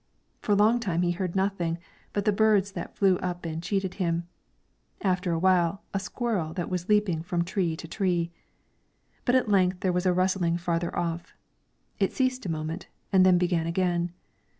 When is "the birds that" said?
2.25-2.95